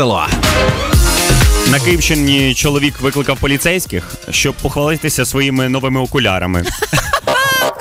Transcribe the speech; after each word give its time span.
Село. 0.00 0.26
На 1.70 1.80
Київщині 1.80 2.54
чоловік 2.54 3.00
викликав 3.00 3.40
поліцейських, 3.40 4.14
щоб 4.30 4.54
похвалитися 4.54 5.24
своїми 5.24 5.68
новими 5.68 6.00
окулярами. 6.00 6.64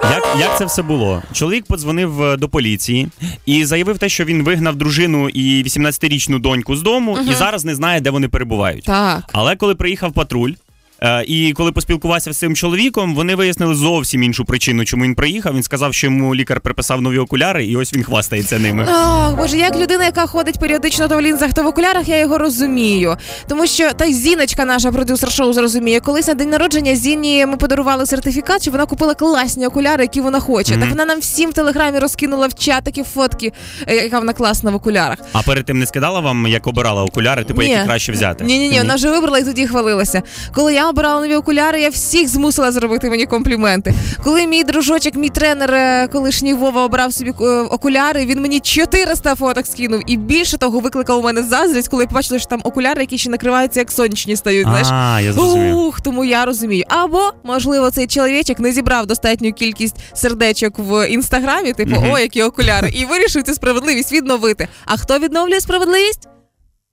Як, 0.04 0.36
як 0.40 0.58
це 0.58 0.66
все 0.66 0.82
було? 0.82 1.24
Чоловік 1.32 1.66
подзвонив 1.66 2.24
е, 2.24 2.38
до 2.38 2.50
поліції 2.50 3.08
і 3.46 3.66
заявив 3.66 3.98
те, 3.98 4.10
що 4.10 4.26
він 4.26 4.44
вигнав 4.44 4.76
дружину 4.76 5.30
і 5.30 5.64
18-річну 5.64 6.40
доньку 6.40 6.76
з 6.76 6.82
дому, 6.82 7.20
і 7.30 7.34
зараз 7.34 7.66
не 7.66 7.76
знає, 7.76 8.02
де 8.02 8.10
вони 8.10 8.28
перебувають. 8.28 8.84
Так. 8.84 9.24
Але 9.34 9.56
коли 9.56 9.76
приїхав 9.76 10.14
патруль. 10.14 10.52
Е, 11.02 11.24
І 11.28 11.54
коли 11.54 11.72
поспілкувався 11.72 12.34
з 12.34 12.38
цим 12.38 12.56
чоловіком, 12.56 13.16
вони 13.16 13.36
вияснили 13.36 13.76
зовсім 13.76 14.24
іншу 14.24 14.46
причину, 14.46 14.86
чому 14.86 15.04
він 15.04 15.16
приїхав. 15.16 15.56
Він 15.56 15.64
сказав, 15.64 15.94
що 15.94 16.08
йому 16.08 16.36
лікар 16.36 16.62
приписав 16.62 17.02
нові 17.02 17.18
окуляри, 17.18 17.66
і 17.66 17.76
ось 17.76 17.94
він 17.94 18.04
хвастається 18.04 18.60
ними. 18.60 18.88
Ох, 18.90 19.38
боже, 19.38 19.58
як 19.58 19.76
людина, 19.80 20.06
яка 20.06 20.26
ходить 20.26 20.60
періодично 20.60 21.08
то 21.08 21.18
в 21.18 21.22
лінзах, 21.22 21.54
то 21.54 21.64
в 21.64 21.68
окулярах, 21.68 22.08
я 22.10 22.20
його 22.20 22.38
розумію. 22.38 23.18
Тому 23.48 23.68
що 23.68 23.94
та 23.94 24.06
й 24.06 24.14
Зіночка, 24.14 24.66
наша 24.66 24.92
продюсер 24.92 25.32
шоу, 25.32 25.54
зрозуміє. 25.54 26.00
Колись 26.00 26.28
на 26.28 26.34
день 26.34 26.50
народження 26.50 26.96
Зіні 26.96 27.46
ми 27.46 27.58
подарували 27.58 28.06
сертифікат, 28.06 28.62
що 28.62 28.72
вона 28.72 28.86
купила 28.86 29.14
класні 29.14 29.68
окуляри, 29.68 30.04
які 30.04 30.22
вона 30.22 30.40
хоче. 30.40 30.78
Так 30.78 30.90
вона 30.90 31.06
нам 31.06 31.20
всім 31.20 31.50
в 31.50 31.54
телеграмі 31.54 32.00
розкинула 32.00 32.48
в 32.48 32.54
чат 32.54 32.84
такі 32.84 33.04
фотки, 33.04 33.52
е, 33.88 33.96
яка 33.96 34.20
вона 34.20 34.34
класна 34.34 34.72
в 34.72 34.76
окулярах. 34.76 35.18
А 35.34 35.42
перед 35.42 35.66
тим 35.66 35.80
не 35.80 35.86
скидала 35.86 36.20
вам, 36.20 36.48
як 36.48 36.68
обирала 36.68 37.04
окуляри, 37.04 37.44
типу, 37.44 37.62
Ні. 37.62 37.70
які 37.70 37.86
краще 37.86 38.12
взяти? 38.12 38.44
Ні, 38.44 38.60
ні, 38.60 38.70
ні, 38.70 38.78
вона 38.78 38.96
вже 38.96 39.10
вибрала 39.10 39.40
і 39.40 39.44
тоді 39.44 39.68
хвалилася. 39.68 40.22
Коли 40.54 40.74
я 40.74 40.85
обирала 40.90 41.22
нові 41.22 41.36
окуляри, 41.36 41.82
я 41.82 41.90
всіх 41.90 42.28
змусила 42.28 42.72
зробити 42.72 43.10
мені 43.10 43.26
компліменти. 43.26 43.94
Коли 44.24 44.48
мій 44.48 44.64
дружочок, 44.64 45.16
мій 45.16 45.30
тренер, 45.30 45.74
е, 45.74 46.08
колишній 46.08 46.54
Вова 46.54 46.84
обрав 46.86 47.14
собі 47.14 47.34
е, 47.42 47.46
окуляри, 47.60 48.26
він 48.26 48.42
мені 48.42 48.60
400 48.60 49.36
фоток 49.36 49.68
скинув. 49.68 50.02
І 50.08 50.18
більше 50.18 50.58
того, 50.58 50.80
викликав 50.80 51.20
у 51.20 51.22
мене 51.22 51.44
заздрість, 51.44 51.88
коли 51.88 52.04
я 52.04 52.08
побачила, 52.08 52.40
що 52.40 52.50
там 52.50 52.62
окуляри, 52.64 53.02
які 53.02 53.18
ще 53.18 53.30
накриваються, 53.30 53.80
як 53.80 53.92
сонячні 53.92 54.36
стають. 54.36 54.68
Знаєш. 54.68 54.88
А, 54.92 55.22
я 55.22 55.34
зрозумів. 55.34 55.78
Ух, 55.78 56.02
тому 56.02 56.26
я 56.26 56.46
розумію. 56.46 56.84
Або, 56.88 57.32
можливо, 57.44 57.92
цей 57.92 58.08
чоловічок 58.08 58.60
не 58.60 58.72
зібрав 58.72 59.06
достатню 59.06 59.54
кількість 59.54 59.96
сердечок 60.14 60.74
в 60.78 61.08
інстаграмі, 61.10 61.74
типу, 61.74 61.96
о, 62.12 62.20
які 62.20 62.44
окуляри, 62.44 62.90
і 62.90 63.06
вирішив 63.06 63.44
цю 63.44 63.54
справедливість 63.54 64.12
відновити. 64.12 64.68
А 64.86 64.98
хто 64.98 65.20
відновлює 65.20 65.62
справедливість? 65.62 66.28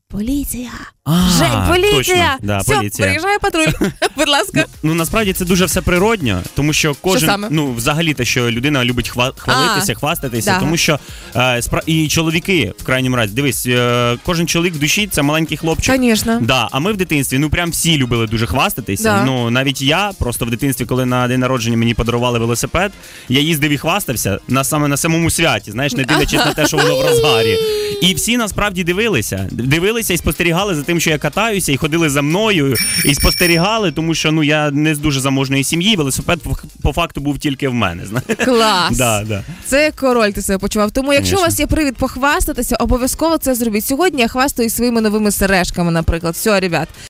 Поліція. 0.08 0.70
А, 1.04 1.28
Жень, 1.38 1.68
поліція! 1.68 1.96
Точно. 1.96 2.26
Да, 2.42 2.58
Все, 2.58 2.76
поліція. 2.76 3.06
приїжджає 3.06 3.38
патруль. 3.38 3.66
Будь 4.16 4.28
ласка. 4.28 4.64
Ну 4.82 4.94
насправді 4.94 5.32
це 5.32 5.44
дуже 5.44 5.64
все 5.64 5.80
природньо, 5.80 6.42
тому 6.54 6.72
що 6.72 6.94
кожен 7.00 7.28
саме? 7.28 7.48
ну 7.50 7.72
взагалі 7.72 8.14
те, 8.14 8.24
що 8.24 8.50
людина 8.50 8.84
любить 8.84 9.12
хва- 9.16 9.32
хвалитися, 9.36 9.92
А, 9.92 9.98
хвастатися, 9.98 10.50
да. 10.52 10.60
тому 10.60 10.76
що 10.76 10.98
е, 11.36 11.38
спра- 11.38 11.82
і 11.86 12.08
чоловіки 12.08 12.72
в 12.78 12.84
крайньому 12.84 13.16
разі, 13.16 13.34
дивись, 13.34 13.66
е, 13.66 14.16
кожен 14.24 14.46
чоловік 14.48 14.74
в 14.74 14.78
душі 14.78 15.06
це 15.12 15.22
маленький 15.22 15.56
хлопчик. 15.56 15.96
Звісно. 15.96 16.38
Да, 16.40 16.68
а 16.72 16.78
ми 16.80 16.92
в 16.92 16.96
дитинстві 16.96 17.38
ну 17.38 17.50
прям 17.50 17.70
всі 17.70 17.96
любили 17.98 18.26
дуже 18.26 18.46
хвастатися. 18.46 19.02
Да. 19.02 19.24
Ну 19.24 19.50
навіть 19.50 19.82
я 19.82 20.10
просто 20.18 20.44
в 20.44 20.50
дитинстві, 20.50 20.84
коли 20.84 21.06
на 21.06 21.28
день 21.28 21.40
народження 21.40 21.76
мені 21.76 21.94
подарували 21.94 22.38
велосипед, 22.38 22.92
я 23.28 23.40
їздив 23.40 23.70
і 23.70 23.78
хвастався 23.78 24.38
на 24.48 24.64
саме 24.64 24.88
на 24.88 24.96
самому 24.96 25.30
святі, 25.30 25.70
знаєш, 25.70 25.92
не 25.92 26.04
дивлячись 26.04 26.44
на 26.46 26.54
те, 26.54 26.66
що 26.66 26.76
воно 26.76 26.96
в 26.98 27.06
розгарі. 27.06 27.56
І 28.02 28.14
всі 28.14 28.36
насправді 28.36 28.84
дивилися, 28.84 29.48
дивилися 29.50 30.14
і 30.14 30.16
спостерігали 30.16 30.74
за 30.74 30.82
тим, 30.82 30.91
що 31.00 31.10
я 31.10 31.18
катаюся, 31.18 31.72
і 31.72 31.76
ходили 31.76 32.10
за 32.10 32.22
мною, 32.22 32.76
і 33.04 33.14
спостерігали, 33.14 33.92
тому 33.92 34.14
що 34.14 34.32
ну 34.32 34.42
я 34.42 34.70
не 34.70 34.94
з 34.94 34.98
дуже 34.98 35.20
заможної 35.20 35.64
сім'ї. 35.64 35.96
Велосипед 35.96 36.40
по- 36.82 36.92
факту 36.92 37.20
був 37.20 37.38
тільки 37.38 37.68
в 37.68 37.74
мене. 37.74 38.02
Клас. 38.44 38.96
Да, 38.96 39.24
да. 39.28 39.44
Це 39.66 39.92
король 40.00 40.30
ти 40.30 40.42
себе 40.42 40.58
почував. 40.58 40.90
Тому 40.90 41.12
якщо 41.12 41.36
у 41.36 41.40
вас 41.40 41.60
є 41.60 41.66
привід 41.66 41.96
похвастатися, 41.96 42.76
обов'язково 42.76 43.38
це 43.38 43.54
зробіть. 43.54 43.84
Сьогодні 43.86 44.20
я 44.22 44.28
хвастаюсь 44.28 44.74
своїми 44.74 45.00
новими 45.00 45.30
сережками, 45.30 45.90
наприклад. 45.92 46.34
Все, 46.34 46.60
ребят. 46.60 46.88